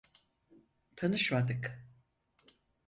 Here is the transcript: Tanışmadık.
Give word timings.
Tanışmadık. 0.95 1.85